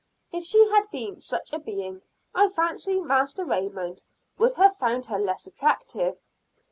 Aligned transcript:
If 0.31 0.45
she 0.45 0.67
had 0.71 0.89
been 0.89 1.21
such 1.21 1.53
a 1.53 1.59
being, 1.59 2.01
I 2.33 2.47
fancy 2.49 3.01
Master 3.01 3.45
Raymond 3.45 4.01
would 4.39 4.55
have 4.55 4.75
found 4.79 5.05
her 5.05 5.19
less 5.19 5.45
attractive. 5.45 6.17